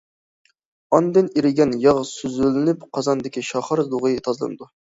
ئاندىن 0.97 1.29
ئېرىگەن 1.35 1.75
ياغ 1.85 2.01
سۈزۈۋېلىنىپ، 2.13 2.89
قازاندىكى 2.99 3.47
شاخار 3.53 3.87
دۇغى 3.93 4.17
تازىلىنىدۇ. 4.31 4.73